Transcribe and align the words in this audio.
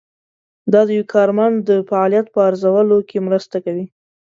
دا 0.73 0.81
د 0.87 0.89
یو 0.97 1.03
کارمند 1.13 1.55
د 1.69 1.71
فعالیت 1.89 2.27
په 2.31 2.39
ارزولو 2.49 2.97
کې 3.09 3.17
مرسته 3.27 3.57
کوي. 3.65 3.85